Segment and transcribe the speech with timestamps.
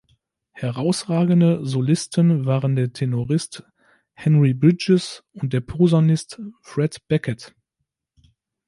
[0.53, 3.63] Herausragende Solisten waren der Tenorist
[4.13, 7.53] Henry Bridges und der Posaunist Fred Beckett.